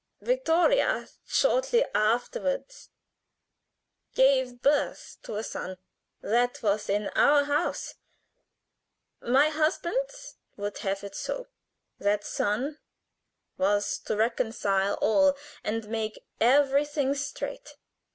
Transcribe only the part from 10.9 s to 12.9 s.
it so. That son